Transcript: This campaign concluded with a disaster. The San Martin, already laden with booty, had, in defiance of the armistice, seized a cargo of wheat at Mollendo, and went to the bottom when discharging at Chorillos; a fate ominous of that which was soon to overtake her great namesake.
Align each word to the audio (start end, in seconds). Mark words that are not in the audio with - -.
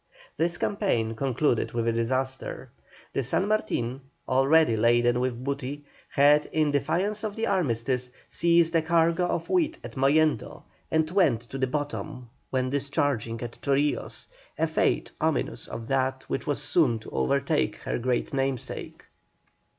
This 0.35 0.57
campaign 0.57 1.13
concluded 1.13 1.73
with 1.73 1.87
a 1.87 1.93
disaster. 1.93 2.71
The 3.13 3.21
San 3.21 3.47
Martin, 3.47 4.01
already 4.27 4.75
laden 4.75 5.19
with 5.19 5.43
booty, 5.43 5.85
had, 6.09 6.47
in 6.47 6.71
defiance 6.71 7.23
of 7.23 7.35
the 7.35 7.45
armistice, 7.45 8.09
seized 8.27 8.73
a 8.73 8.81
cargo 8.81 9.27
of 9.27 9.47
wheat 9.47 9.77
at 9.83 9.95
Mollendo, 9.95 10.63
and 10.89 11.07
went 11.11 11.41
to 11.41 11.59
the 11.59 11.67
bottom 11.67 12.31
when 12.49 12.71
discharging 12.71 13.43
at 13.43 13.59
Chorillos; 13.61 14.25
a 14.57 14.65
fate 14.65 15.11
ominous 15.21 15.67
of 15.67 15.87
that 15.89 16.23
which 16.27 16.47
was 16.47 16.63
soon 16.63 16.97
to 16.97 17.11
overtake 17.11 17.75
her 17.75 17.99
great 17.99 18.33
namesake. 18.33 19.03